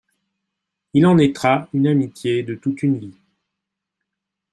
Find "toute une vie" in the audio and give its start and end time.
2.55-3.15